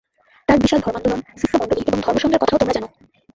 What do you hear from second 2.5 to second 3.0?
তোমরা জান।